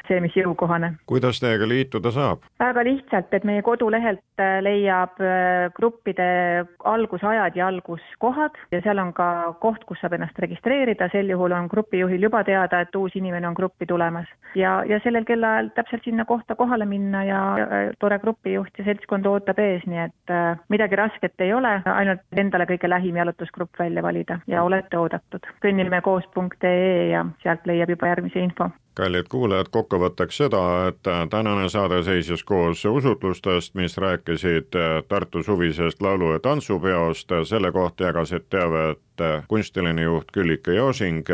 see, 0.08 0.20
mis 0.22 0.36
jõukohane. 0.36 0.92
kuidas 1.10 1.40
teiega 1.42 1.68
liituda 1.68 2.12
saab? 2.14 2.44
väga 2.58 2.84
lihtsalt, 2.86 3.34
et 3.34 3.44
meie 3.44 3.62
kodulehelt 3.66 4.42
äh, 4.42 4.58
leiab 4.62 5.20
äh, 5.20 5.70
gruppide 5.76 6.28
algusajad 6.84 7.56
ja 7.56 7.66
alguskohad 7.68 8.58
ja 8.72 8.82
seal 8.84 8.98
on 9.02 9.12
ka 9.16 9.30
koht, 9.60 9.84
kus 9.88 10.00
saab 10.00 10.14
ennast 10.18 10.38
registreerida, 10.38 11.10
sel 11.12 11.30
juhul 11.30 11.56
on 11.56 11.70
grupijuhil 11.72 12.28
juba 12.28 12.44
teada, 12.44 12.80
et 12.80 12.96
uus 12.96 13.16
inimene 13.16 13.48
on 13.48 13.58
gruppi 13.58 13.86
tulemas. 13.86 14.28
ja, 14.54 14.82
ja 14.86 15.00
sellel 15.04 15.24
kellaajal 15.24 15.72
täpselt 15.74 16.04
sinna 16.04 16.24
kohta 16.24 16.54
kohale 16.54 16.86
minna 16.86 17.24
ja 17.24 17.40
tore 17.98 18.18
grupijuht 18.18 18.78
ja 18.78 18.84
seltskond 18.84 19.26
ootab 19.26 19.58
ees, 19.58 19.84
nii 19.86 20.04
et 20.06 20.34
äh, 20.34 20.58
midagi 20.72 20.96
rasket 20.98 21.40
ei 21.44 21.52
ole, 21.54 21.80
ainult 22.00 22.22
endale 22.36 22.66
kõige 22.70 22.90
lähim 22.90 23.16
jalutusgrupp 23.20 23.78
välja 23.78 24.02
valida 24.02 24.40
ja 24.46 24.62
olete 24.62 24.98
oodatud. 24.98 25.46
kõnnimekoos.ee 25.64 27.10
ja 27.10 27.24
sealt 27.42 27.66
leiab 27.66 27.96
juba 27.96 28.14
järgmise 28.14 28.40
info 28.40 28.70
kallid 29.00 29.28
kuulajad, 29.32 29.68
kokkuvõtteks 29.72 30.36
seda, 30.42 30.62
et 30.90 31.08
tänane 31.30 31.68
saade 31.72 32.02
seisis 32.04 32.42
koos 32.44 32.84
usutlustest, 32.84 33.74
mis 33.74 33.96
rääkisid 33.98 34.76
Tartu 35.08 35.42
suvisest 35.42 36.02
laulu- 36.02 36.32
ja 36.32 36.38
tantsupeost, 36.38 37.32
selle 37.44 37.72
kohta 37.72 38.04
jagasid 38.04 38.50
teavet 38.50 39.00
kunstiline 39.48 40.02
juht 40.02 40.30
Küllike 40.32 40.74
Josing 40.74 41.24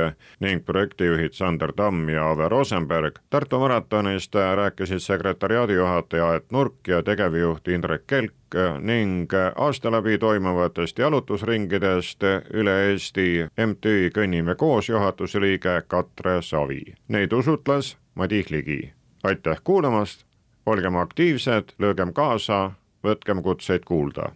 ning 0.41 0.65
projektijuhid 0.65 1.33
Sander 1.33 1.73
Tamm 1.73 2.09
ja 2.09 2.31
Ave 2.31 2.49
Rosenberg. 2.49 3.19
Tartu 3.31 3.59
maratonist 3.59 4.35
rääkisid 4.35 4.99
sekretäriaadi 4.99 5.75
juhataja 5.75 6.29
Aet 6.29 6.51
Nurk 6.53 6.89
ja 6.89 7.03
tegevjuht 7.03 7.69
Indrek 7.69 8.07
Kelk 8.07 8.35
ning 8.81 9.31
aasta 9.57 9.91
läbi 9.93 10.19
toimuvatest 10.19 10.99
jalutusringidest 10.99 12.23
üle 12.55 12.77
Eesti 12.91 13.47
MTÜ 13.67 14.11
Kõnnime 14.15 14.55
koos 14.55 14.89
juhatuse 14.89 15.41
liige 15.41 15.83
Katre 15.89 16.43
Savi. 16.43 16.95
Neid 17.09 17.33
usutles 17.33 17.97
Madis 18.15 18.51
Ligi. 18.51 18.93
aitäh 19.25 19.61
kuulamast, 19.65 20.25
olgem 20.67 20.97
aktiivsed, 20.97 21.75
löögem 21.79 22.13
kaasa, 22.13 22.71
võtkem 23.05 23.43
kutseid 23.43 23.85
kuulda. 23.85 24.33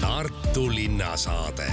Tartu 0.00 0.68
linnasaade 0.74 1.66